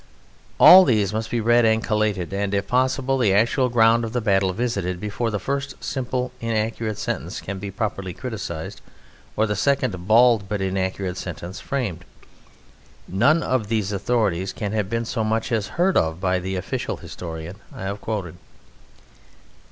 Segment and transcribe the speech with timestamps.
[0.59, 4.19] All these must be read and collated, and if possible the actual ground of the
[4.19, 8.81] battle visited, before the first simple inaccurate sentence can be properly criticized
[9.37, 12.03] or the second bald but accurate sentence framed.
[13.07, 16.97] None of these authorities can have been so much as heard of by the official
[16.97, 18.37] historian I have quoted.